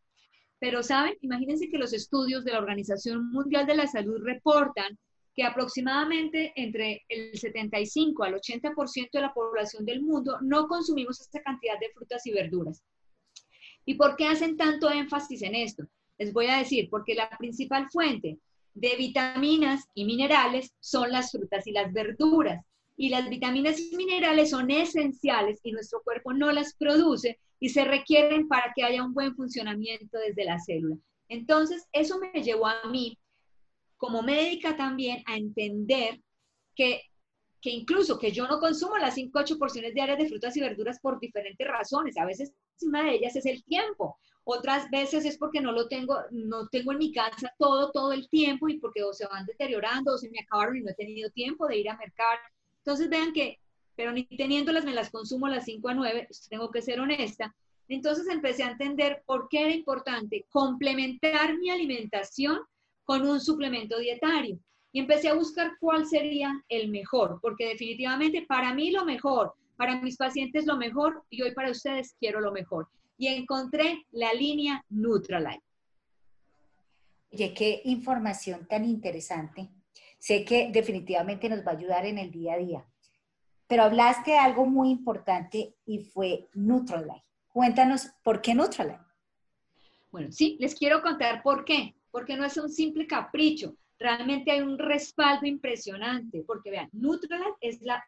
Pero, 0.60 0.84
¿saben? 0.84 1.18
Imagínense 1.22 1.70
que 1.70 1.78
los 1.78 1.94
estudios 1.94 2.46
de 2.46 2.52
la 2.52 2.60
Organización 2.60 3.32
Mundial 3.32 3.66
de 3.66 3.76
la 3.76 3.88
Salud 3.88 4.22
reportan 4.24 4.98
que 5.36 5.44
aproximadamente 5.44 6.54
entre 6.56 7.04
el 7.10 7.38
75 7.38 8.24
al 8.24 8.36
80% 8.36 9.10
de 9.12 9.22
la 9.22 9.34
población 9.34 9.84
del 9.84 10.02
mundo 10.02 10.38
no 10.42 10.68
consumimos 10.68 11.20
esta 11.22 11.42
cantidad 11.42 11.80
de 11.80 11.90
frutas 11.90 12.26
y 12.28 12.32
verduras. 12.32 12.84
¿Y 13.86 13.96
por 13.96 14.16
qué 14.16 14.28
hacen 14.28 14.56
tanto 14.58 14.90
énfasis 14.92 15.42
en 15.42 15.56
esto? 15.56 15.88
Les 16.18 16.34
voy 16.34 16.48
a 16.48 16.58
decir, 16.58 16.90
porque 16.90 17.16
la 17.16 17.30
principal 17.38 17.90
fuente 17.92 18.40
de 18.74 18.96
vitaminas 18.96 19.86
y 19.94 20.06
minerales 20.06 20.74
son 20.80 21.12
las 21.12 21.32
frutas 21.32 21.68
y 21.68 21.72
las 21.72 21.92
verduras 21.94 22.64
y 22.96 23.10
las 23.10 23.28
vitaminas 23.30 23.80
y 23.80 23.96
minerales 23.96 24.52
son 24.52 24.70
esenciales 24.70 25.60
y 25.64 25.72
nuestro 25.72 26.02
cuerpo 26.04 26.34
no 26.34 26.52
las 26.52 26.76
produce 26.76 27.40
y 27.60 27.70
se 27.70 27.86
requieren 27.86 28.48
para 28.48 28.72
que 28.76 28.84
haya 28.84 29.04
un 29.04 29.14
buen 29.14 29.36
funcionamiento 29.36 30.18
desde 30.20 30.46
la 30.46 30.60
célula. 30.60 30.98
Entonces, 31.30 31.88
eso 31.92 32.20
me 32.20 32.44
llevó 32.44 32.68
a 32.68 32.88
mí, 32.90 33.18
como 33.98 34.22
médica 34.22 34.76
también, 34.76 35.24
a 35.26 35.38
entender 35.38 36.20
que, 36.76 37.02
que 37.62 37.70
incluso 37.70 38.20
que 38.20 38.32
yo 38.32 38.48
no 38.48 38.60
consumo 38.60 38.98
las 38.98 39.16
5 39.16 39.40
8 39.40 39.58
porciones 39.58 39.94
diarias 39.94 40.18
de 40.18 40.28
frutas 40.28 40.56
y 40.58 40.62
verduras 40.62 41.00
por 41.00 41.20
diferentes 41.20 41.68
razones. 41.68 42.18
A 42.18 42.26
veces 42.26 42.54
una 42.82 43.04
de 43.04 43.16
ellas 43.16 43.36
es 43.36 43.46
el 43.46 43.64
tiempo. 43.64 44.20
Otras 44.46 44.90
veces 44.90 45.26
es 45.26 45.38
porque 45.38 45.62
no 45.62 45.72
lo 45.72 45.88
tengo, 45.88 46.18
no 46.32 46.68
tengo 46.68 46.92
en 46.92 46.98
mi 46.98 47.14
casa 47.14 47.54
todo, 47.58 47.92
todo 47.92 48.12
el 48.12 48.28
tiempo 48.30 48.68
y 48.68 48.78
porque 48.78 49.04
o 49.04 49.14
se 49.14 49.26
van 49.28 49.46
deteriorando 49.46 50.14
o 50.14 50.18
se 50.18 50.30
me 50.30 50.40
acabaron 50.40 50.78
y 50.78 50.82
no 50.82 50.92
he 50.92 50.96
tenido 50.96 51.30
tiempo 51.30 51.68
de 51.68 51.78
ir 51.78 51.90
a 51.90 51.98
mercar 51.98 52.40
entonces 52.86 53.10
vean 53.10 53.32
que, 53.32 53.60
pero 53.96 54.12
ni 54.12 54.26
teniéndolas 54.26 54.84
me 54.84 54.94
las 54.94 55.10
consumo 55.10 55.48
las 55.48 55.64
5 55.64 55.88
a 55.88 55.94
9, 55.94 56.26
pues, 56.28 56.48
tengo 56.50 56.70
que 56.70 56.82
ser 56.82 57.00
honesta. 57.00 57.56
Entonces 57.88 58.28
empecé 58.28 58.64
a 58.64 58.72
entender 58.72 59.24
por 59.26 59.48
qué 59.50 59.62
era 59.62 59.74
importante 59.74 60.46
complementar 60.50 61.58
mi 61.58 61.70
alimentación 61.70 62.60
con 63.06 63.26
un 63.26 63.40
suplemento 63.40 63.98
dietario. 64.00 64.60
Y 64.92 65.00
empecé 65.00 65.30
a 65.30 65.34
buscar 65.34 65.78
cuál 65.80 66.06
sería 66.06 66.62
el 66.68 66.90
mejor, 66.90 67.40
porque 67.42 67.70
definitivamente 67.70 68.46
para 68.46 68.74
mí 68.74 68.92
lo 68.92 69.06
mejor, 69.06 69.54
para 69.78 70.00
mis 70.02 70.18
pacientes 70.18 70.66
lo 70.66 70.78
mejor 70.78 71.24
y 71.30 71.42
hoy 71.42 71.54
para 71.54 71.72
ustedes 71.72 72.16
quiero 72.20 72.42
lo 72.42 72.52
mejor. 72.52 72.88
Y 73.18 73.28
encontré 73.28 74.06
la 74.12 74.34
línea 74.34 74.84
Nutralight. 74.90 75.62
Oye, 77.32 77.54
qué 77.54 77.82
información 77.86 78.68
tan 78.68 78.86
interesante 78.86 79.70
sé 80.24 80.46
que 80.46 80.70
definitivamente 80.72 81.50
nos 81.50 81.68
va 81.68 81.72
a 81.72 81.76
ayudar 81.76 82.06
en 82.06 82.18
el 82.18 82.32
día 82.32 82.54
a 82.54 82.58
día. 82.58 82.86
Pero 83.68 83.84
hablaste 83.84 84.32
de 84.32 84.38
algo 84.38 84.66
muy 84.66 84.90
importante 84.90 85.76
y 85.86 86.00
fue 86.00 86.48
Nutralight. 86.54 87.24
Cuéntanos, 87.50 88.08
¿por 88.24 88.42
qué 88.42 88.56
Nutralight? 88.56 89.02
Bueno, 90.12 90.32
sí, 90.32 90.56
les 90.62 90.76
quiero 90.76 91.02
contar 91.02 91.44
por 91.44 91.66
qué. 91.66 91.94
Porque 92.10 92.38
no 92.38 92.46
es 92.46 92.56
un 92.56 92.70
simple 92.70 93.06
capricho. 93.06 93.76
Realmente 94.00 94.52
hay 94.52 94.62
un 94.62 94.80
respaldo 94.80 95.46
impresionante. 95.46 96.42
Porque 96.48 96.72
vean, 96.72 96.90
Nutralight 96.94 97.56
es 97.60 97.82
la 97.82 98.02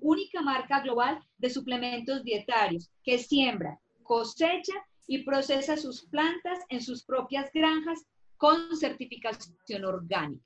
única 0.00 0.42
marca 0.42 0.80
global 0.80 1.20
de 1.38 1.50
suplementos 1.50 2.24
dietarios 2.24 2.90
que 3.04 3.18
siembra, 3.18 3.78
cosecha 4.04 4.74
y 5.06 5.24
procesa 5.24 5.76
sus 5.76 6.06
plantas 6.06 6.60
en 6.68 6.80
sus 6.80 7.04
propias 7.04 7.50
granjas 7.52 8.06
con 8.36 8.76
certificación 8.76 9.84
orgánica. 9.84 10.44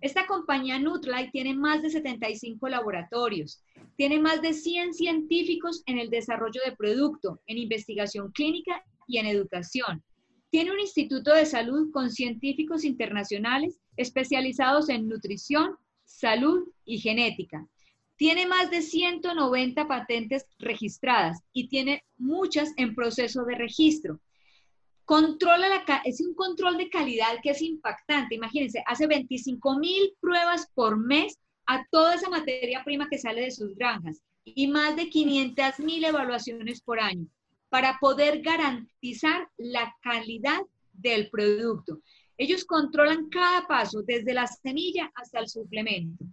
Esta 0.00 0.26
compañía 0.26 0.78
Nutralight 0.78 1.30
tiene 1.30 1.54
más 1.54 1.82
de 1.82 1.90
75 1.90 2.68
laboratorios, 2.68 3.62
tiene 3.96 4.18
más 4.18 4.40
de 4.40 4.54
100 4.54 4.94
científicos 4.94 5.82
en 5.84 5.98
el 5.98 6.08
desarrollo 6.08 6.60
de 6.64 6.74
producto, 6.74 7.40
en 7.46 7.58
investigación 7.58 8.32
clínica 8.32 8.82
y 9.06 9.18
en 9.18 9.26
educación. 9.26 10.02
Tiene 10.50 10.72
un 10.72 10.80
instituto 10.80 11.34
de 11.34 11.44
salud 11.44 11.90
con 11.92 12.10
científicos 12.10 12.84
internacionales 12.84 13.78
especializados 13.96 14.88
en 14.88 15.06
nutrición, 15.06 15.76
salud 16.04 16.66
y 16.86 16.98
genética. 16.98 17.68
Tiene 18.20 18.46
más 18.46 18.70
de 18.70 18.82
190 18.82 19.88
patentes 19.88 20.44
registradas 20.58 21.38
y 21.54 21.68
tiene 21.68 22.04
muchas 22.18 22.74
en 22.76 22.94
proceso 22.94 23.46
de 23.46 23.54
registro 23.54 24.20
controla 25.06 25.66
la, 25.68 26.02
es 26.04 26.20
un 26.20 26.34
control 26.34 26.76
de 26.76 26.90
calidad 26.90 27.40
que 27.42 27.50
es 27.50 27.62
impactante. 27.62 28.36
Imagínense, 28.36 28.80
hace 28.86 29.06
25 29.06 29.78
mil 29.78 30.12
pruebas 30.20 30.68
por 30.72 30.98
mes 30.98 31.36
a 31.66 31.84
toda 31.90 32.14
esa 32.14 32.28
materia 32.28 32.84
prima 32.84 33.08
que 33.08 33.18
sale 33.18 33.40
de 33.40 33.50
sus 33.50 33.74
granjas 33.74 34.22
y 34.44 34.68
más 34.68 34.94
de 34.96 35.08
500 35.08 35.80
mil 35.80 36.04
evaluaciones 36.04 36.82
por 36.82 37.00
año 37.00 37.26
para 37.70 37.98
poder 38.00 38.42
garantizar 38.42 39.48
la 39.56 39.96
calidad 40.02 40.60
del 40.92 41.30
producto. 41.30 42.02
Ellos 42.36 42.64
controlan 42.64 43.30
cada 43.30 43.66
paso, 43.66 44.02
desde 44.02 44.32
la 44.32 44.46
semilla 44.46 45.10
hasta 45.16 45.40
el 45.40 45.48
suplemento. 45.48 46.24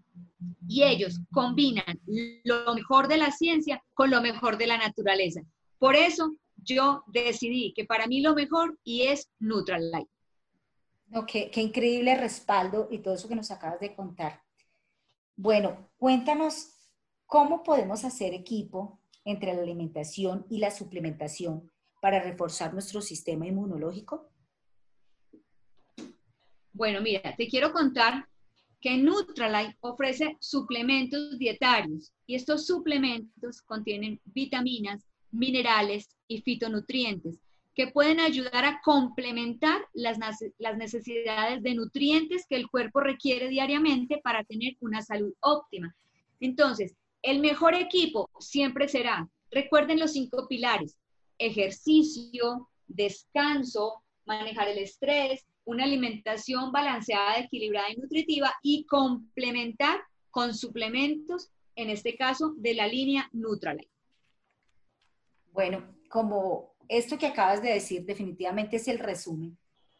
Y 0.67 0.83
ellos 0.83 1.19
combinan 1.31 1.99
lo 2.43 2.73
mejor 2.75 3.07
de 3.07 3.17
la 3.17 3.31
ciencia 3.31 3.83
con 3.93 4.09
lo 4.09 4.21
mejor 4.21 4.57
de 4.57 4.67
la 4.67 4.77
naturaleza. 4.77 5.41
Por 5.79 5.95
eso 5.95 6.35
yo 6.55 7.03
decidí 7.07 7.73
que 7.73 7.85
para 7.85 8.07
mí 8.07 8.21
lo 8.21 8.35
mejor 8.35 8.77
y 8.83 9.03
es 9.03 9.29
Light. 9.39 10.07
No, 11.07 11.25
qué, 11.25 11.49
qué 11.49 11.61
increíble 11.61 12.15
respaldo 12.15 12.87
y 12.91 12.99
todo 12.99 13.13
eso 13.13 13.29
que 13.29 13.35
nos 13.35 13.51
acabas 13.51 13.79
de 13.79 13.95
contar. 13.95 14.41
Bueno, 15.35 15.89
cuéntanos 15.97 16.73
cómo 17.25 17.63
podemos 17.63 18.03
hacer 18.03 18.33
equipo 18.33 18.99
entre 19.23 19.53
la 19.53 19.61
alimentación 19.61 20.45
y 20.49 20.59
la 20.59 20.71
suplementación 20.71 21.71
para 22.01 22.21
reforzar 22.21 22.73
nuestro 22.73 23.01
sistema 23.01 23.45
inmunológico. 23.47 24.29
Bueno, 26.73 27.01
mira, 27.01 27.35
te 27.35 27.47
quiero 27.47 27.71
contar 27.71 28.27
que 28.81 28.97
Nutralight 28.97 29.75
ofrece 29.81 30.37
suplementos 30.39 31.37
dietarios 31.37 32.11
y 32.25 32.35
estos 32.35 32.67
suplementos 32.67 33.61
contienen 33.61 34.19
vitaminas, 34.25 35.03
minerales 35.31 36.09
y 36.27 36.41
fitonutrientes 36.41 37.39
que 37.77 37.87
pueden 37.87 38.19
ayudar 38.19 38.65
a 38.65 38.81
complementar 38.83 39.79
las, 39.93 40.17
las, 40.57 40.77
necesidades 40.77 41.61
de 41.61 41.75
nutrientes 41.75 42.47
que 42.49 42.55
el 42.55 42.67
cuerpo 42.67 43.01
requiere 43.01 43.49
diariamente 43.49 44.19
para 44.23 44.43
tener 44.43 44.75
una 44.79 45.03
salud 45.03 45.31
óptima. 45.41 45.95
Entonces, 46.39 46.95
el 47.21 47.39
mejor 47.39 47.75
equipo 47.75 48.31
siempre 48.39 48.87
será, 48.87 49.29
recuerden 49.51 49.99
los 49.99 50.13
cinco 50.13 50.47
pilares, 50.47 50.97
ejercicio, 51.37 52.67
descanso, 52.87 54.01
manejar 54.25 54.69
el 54.69 54.79
estrés, 54.79 55.45
una 55.67 55.83
alimentación 55.83 56.71
balanceada, 56.71 57.39
equilibrada 57.39 57.91
y 57.91 57.97
nutritiva 57.97 58.53
y 58.63 58.85
complementar 58.85 59.99
con 60.31 60.55
suplementos, 60.55 61.51
en 61.75 61.89
este 61.89 62.15
caso 62.15 62.53
de 62.57 62.73
la 62.73 62.87
línea 62.87 63.29
Nutralite. 63.33 63.91
Bueno, 65.51 65.83
como 66.09 66.75
esto 66.87 67.17
que 67.17 67.27
acabas 67.27 67.61
de 67.61 67.73
decir 67.73 68.05
definitivamente 68.05 68.77
es 68.77 68.87
el 68.87 68.97
resumen 68.97 69.57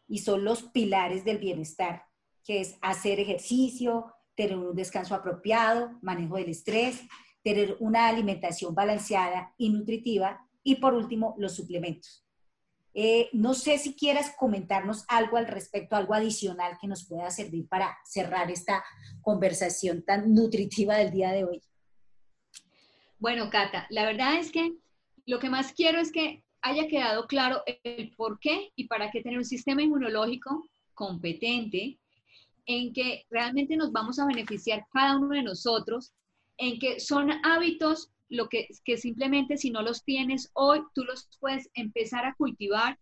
y 0.08 0.18
son 0.18 0.42
los 0.42 0.62
pilares 0.62 1.22
del 1.24 1.36
bienestar, 1.36 2.04
que 2.42 2.62
es 2.62 2.78
hacer 2.80 3.20
ejercicio, 3.20 4.14
tener 4.34 4.56
un 4.56 4.74
descanso 4.74 5.14
apropiado, 5.14 5.98
manejo 6.00 6.36
del 6.36 6.48
estrés, 6.48 7.02
tener 7.42 7.76
una 7.78 8.08
alimentación 8.08 8.74
balanceada 8.74 9.52
y 9.58 9.68
nutritiva 9.68 10.48
y 10.62 10.76
por 10.76 10.94
último 10.94 11.34
los 11.36 11.54
suplementos. 11.54 12.27
Eh, 13.00 13.28
no 13.32 13.54
sé 13.54 13.78
si 13.78 13.94
quieras 13.94 14.34
comentarnos 14.36 15.04
algo 15.06 15.36
al 15.36 15.46
respecto, 15.46 15.94
algo 15.94 16.14
adicional 16.14 16.78
que 16.80 16.88
nos 16.88 17.04
pueda 17.04 17.30
servir 17.30 17.68
para 17.68 17.96
cerrar 18.04 18.50
esta 18.50 18.82
conversación 19.22 20.02
tan 20.02 20.34
nutritiva 20.34 20.96
del 20.96 21.12
día 21.12 21.30
de 21.30 21.44
hoy. 21.44 21.62
Bueno, 23.20 23.50
Cata, 23.50 23.86
la 23.90 24.04
verdad 24.04 24.34
es 24.40 24.50
que 24.50 24.72
lo 25.26 25.38
que 25.38 25.48
más 25.48 25.72
quiero 25.74 26.00
es 26.00 26.10
que 26.10 26.42
haya 26.60 26.88
quedado 26.88 27.28
claro 27.28 27.62
el 27.84 28.10
por 28.16 28.40
qué 28.40 28.72
y 28.74 28.88
para 28.88 29.12
qué 29.12 29.22
tener 29.22 29.38
un 29.38 29.44
sistema 29.44 29.80
inmunológico 29.80 30.68
competente, 30.92 32.00
en 32.66 32.92
que 32.92 33.26
realmente 33.30 33.76
nos 33.76 33.92
vamos 33.92 34.18
a 34.18 34.26
beneficiar 34.26 34.84
cada 34.92 35.18
uno 35.18 35.36
de 35.36 35.44
nosotros, 35.44 36.14
en 36.56 36.80
que 36.80 36.98
son 36.98 37.30
hábitos 37.44 38.10
lo 38.28 38.48
que, 38.48 38.68
que 38.84 38.96
simplemente 38.96 39.56
si 39.56 39.70
no 39.70 39.82
los 39.82 40.04
tienes 40.04 40.50
hoy, 40.54 40.82
tú 40.94 41.04
los 41.04 41.28
puedes 41.40 41.70
empezar 41.74 42.24
a 42.24 42.34
cultivar 42.34 42.98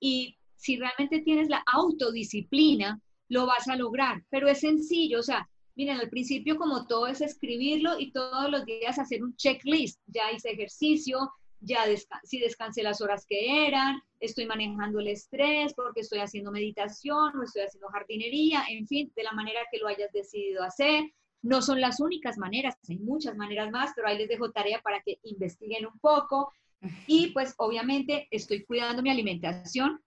y 0.00 0.36
si 0.56 0.76
realmente 0.76 1.20
tienes 1.20 1.48
la 1.48 1.62
autodisciplina, 1.72 3.00
lo 3.28 3.46
vas 3.46 3.68
a 3.68 3.76
lograr. 3.76 4.24
Pero 4.30 4.48
es 4.48 4.60
sencillo, 4.60 5.20
o 5.20 5.22
sea, 5.22 5.48
miren, 5.76 5.98
al 5.98 6.10
principio 6.10 6.56
como 6.56 6.86
todo 6.86 7.06
es 7.06 7.20
escribirlo 7.20 7.98
y 7.98 8.12
todos 8.12 8.50
los 8.50 8.64
días 8.66 8.98
hacer 8.98 9.22
un 9.22 9.36
checklist. 9.36 10.00
Ya 10.06 10.32
hice 10.32 10.50
ejercicio, 10.50 11.30
ya 11.60 11.84
si 12.24 12.38
descansé 12.38 12.82
las 12.82 13.00
horas 13.00 13.24
que 13.26 13.66
eran, 13.66 14.00
estoy 14.20 14.46
manejando 14.46 15.00
el 15.00 15.08
estrés 15.08 15.74
porque 15.74 16.00
estoy 16.00 16.20
haciendo 16.20 16.50
meditación 16.50 17.36
o 17.36 17.42
estoy 17.42 17.62
haciendo 17.62 17.88
jardinería, 17.88 18.64
en 18.68 18.86
fin, 18.86 19.12
de 19.14 19.22
la 19.22 19.32
manera 19.32 19.60
que 19.70 19.78
lo 19.78 19.88
hayas 19.88 20.12
decidido 20.12 20.62
hacer. 20.62 21.04
No 21.42 21.62
son 21.62 21.80
las 21.80 22.00
únicas 22.00 22.36
maneras, 22.36 22.76
hay 22.88 22.98
muchas 22.98 23.36
maneras 23.36 23.70
más, 23.70 23.92
pero 23.94 24.08
ahí 24.08 24.18
les 24.18 24.28
dejo 24.28 24.50
tarea 24.50 24.80
para 24.82 25.00
que 25.02 25.18
investiguen 25.22 25.86
un 25.86 25.98
poco. 26.00 26.52
Y 27.06 27.28
pues 27.28 27.54
obviamente 27.58 28.28
estoy 28.30 28.64
cuidando 28.64 29.02
mi 29.02 29.10
alimentación. 29.10 30.00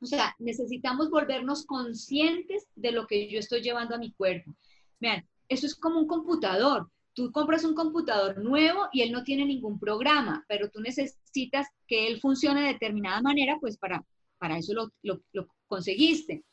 O 0.00 0.06
sea, 0.06 0.34
necesitamos 0.38 1.10
volvernos 1.10 1.64
conscientes 1.64 2.66
de 2.74 2.92
lo 2.92 3.06
que 3.06 3.30
yo 3.30 3.38
estoy 3.38 3.62
llevando 3.62 3.94
a 3.94 3.98
mi 3.98 4.12
cuerpo. 4.12 4.54
Vean, 5.00 5.26
eso 5.48 5.66
es 5.66 5.74
como 5.74 6.00
un 6.00 6.06
computador. 6.06 6.90
Tú 7.14 7.30
compras 7.30 7.64
un 7.64 7.74
computador 7.74 8.38
nuevo 8.38 8.88
y 8.92 9.02
él 9.02 9.12
no 9.12 9.22
tiene 9.22 9.46
ningún 9.46 9.78
programa, 9.78 10.44
pero 10.48 10.68
tú 10.70 10.80
necesitas 10.80 11.68
que 11.86 12.08
él 12.08 12.20
funcione 12.20 12.62
de 12.62 12.72
determinada 12.72 13.22
manera, 13.22 13.56
pues 13.60 13.78
para, 13.78 14.04
para 14.38 14.58
eso 14.58 14.74
lo, 14.74 14.92
lo, 15.02 15.22
lo 15.32 15.48
conseguiste. 15.66 16.44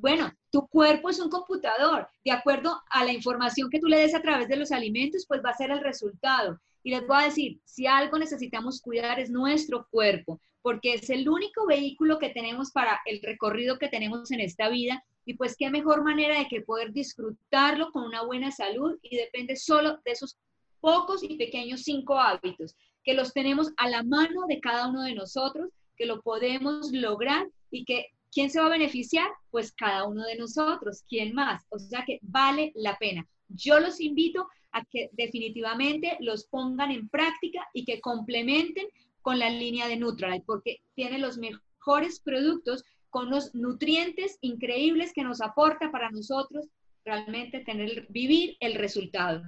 Bueno, 0.00 0.32
tu 0.50 0.66
cuerpo 0.66 1.10
es 1.10 1.20
un 1.20 1.28
computador. 1.28 2.08
De 2.24 2.32
acuerdo 2.32 2.80
a 2.88 3.04
la 3.04 3.12
información 3.12 3.68
que 3.68 3.78
tú 3.78 3.86
le 3.86 3.98
des 3.98 4.14
a 4.14 4.22
través 4.22 4.48
de 4.48 4.56
los 4.56 4.72
alimentos, 4.72 5.26
pues 5.28 5.42
va 5.44 5.50
a 5.50 5.56
ser 5.56 5.70
el 5.70 5.80
resultado. 5.80 6.58
Y 6.82 6.90
les 6.90 7.06
voy 7.06 7.18
a 7.18 7.26
decir, 7.26 7.60
si 7.64 7.86
algo 7.86 8.18
necesitamos 8.18 8.80
cuidar 8.80 9.20
es 9.20 9.28
nuestro 9.28 9.86
cuerpo, 9.90 10.40
porque 10.62 10.94
es 10.94 11.10
el 11.10 11.28
único 11.28 11.66
vehículo 11.66 12.18
que 12.18 12.30
tenemos 12.30 12.70
para 12.70 12.98
el 13.04 13.20
recorrido 13.20 13.78
que 13.78 13.88
tenemos 13.88 14.30
en 14.30 14.40
esta 14.40 14.70
vida. 14.70 15.04
Y 15.26 15.34
pues 15.34 15.54
qué 15.54 15.68
mejor 15.68 16.02
manera 16.02 16.38
de 16.38 16.48
que 16.48 16.62
poder 16.62 16.92
disfrutarlo 16.92 17.92
con 17.92 18.04
una 18.04 18.22
buena 18.22 18.50
salud 18.50 18.98
y 19.02 19.16
depende 19.16 19.54
solo 19.56 20.00
de 20.02 20.12
esos 20.12 20.38
pocos 20.80 21.22
y 21.22 21.36
pequeños 21.36 21.82
cinco 21.82 22.18
hábitos 22.18 22.74
que 23.04 23.12
los 23.12 23.34
tenemos 23.34 23.70
a 23.76 23.88
la 23.88 24.02
mano 24.02 24.46
de 24.48 24.60
cada 24.60 24.88
uno 24.88 25.02
de 25.02 25.14
nosotros, 25.14 25.70
que 25.96 26.06
lo 26.06 26.22
podemos 26.22 26.90
lograr 26.90 27.46
y 27.70 27.84
que 27.84 28.06
¿Quién 28.32 28.50
se 28.50 28.60
va 28.60 28.66
a 28.66 28.70
beneficiar? 28.70 29.28
Pues 29.50 29.72
cada 29.72 30.06
uno 30.06 30.24
de 30.24 30.36
nosotros. 30.36 31.04
¿Quién 31.08 31.34
más? 31.34 31.64
O 31.70 31.78
sea 31.78 32.04
que 32.04 32.18
vale 32.22 32.72
la 32.74 32.96
pena. 32.98 33.26
Yo 33.48 33.80
los 33.80 34.00
invito 34.00 34.46
a 34.72 34.84
que 34.84 35.10
definitivamente 35.12 36.16
los 36.20 36.46
pongan 36.46 36.92
en 36.92 37.08
práctica 37.08 37.66
y 37.74 37.84
que 37.84 38.00
complementen 38.00 38.86
con 39.22 39.38
la 39.38 39.50
línea 39.50 39.88
de 39.88 39.96
Nutralite, 39.96 40.44
porque 40.46 40.82
tiene 40.94 41.18
los 41.18 41.38
mejores 41.38 42.20
productos 42.20 42.84
con 43.10 43.28
los 43.28 43.54
nutrientes 43.54 44.38
increíbles 44.40 45.12
que 45.12 45.24
nos 45.24 45.40
aporta 45.40 45.90
para 45.90 46.10
nosotros 46.10 46.68
realmente 47.04 47.60
tener, 47.60 48.06
vivir 48.08 48.56
el 48.60 48.74
resultado. 48.74 49.42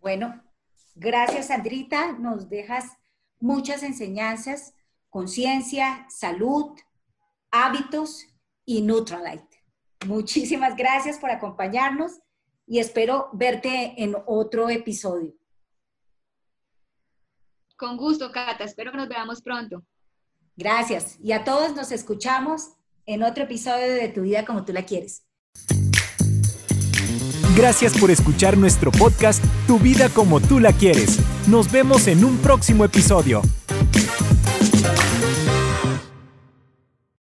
Bueno, 0.00 0.42
gracias 0.94 1.48
Sandrita, 1.48 2.12
nos 2.12 2.48
dejas 2.48 2.96
muchas 3.40 3.82
enseñanzas, 3.82 4.74
conciencia, 5.10 6.06
salud, 6.10 6.76
hábitos 7.50 8.26
y 8.64 8.82
Nutralite. 8.82 9.64
Muchísimas 10.06 10.76
gracias 10.76 11.18
por 11.18 11.30
acompañarnos 11.30 12.20
y 12.66 12.78
espero 12.78 13.30
verte 13.32 13.94
en 13.96 14.14
otro 14.26 14.68
episodio. 14.68 15.34
Con 17.76 17.96
gusto, 17.96 18.30
Cata. 18.32 18.64
Espero 18.64 18.90
que 18.90 18.98
nos 18.98 19.08
veamos 19.08 19.40
pronto. 19.40 19.84
Gracias. 20.56 21.16
Y 21.22 21.32
a 21.32 21.44
todos 21.44 21.74
nos 21.74 21.92
escuchamos 21.92 22.72
en 23.06 23.22
otro 23.22 23.44
episodio 23.44 23.94
de 23.94 24.08
Tu 24.08 24.22
vida 24.22 24.44
como 24.44 24.64
tú 24.64 24.72
la 24.72 24.84
quieres. 24.84 25.24
Gracias 27.56 27.98
por 27.98 28.10
escuchar 28.10 28.56
nuestro 28.56 28.92
podcast 28.92 29.42
Tu 29.66 29.78
vida 29.78 30.08
como 30.10 30.40
tú 30.40 30.60
la 30.60 30.72
quieres. 30.72 31.18
Nos 31.48 31.70
vemos 31.72 32.06
en 32.06 32.24
un 32.24 32.36
próximo 32.38 32.84
episodio. 32.84 33.42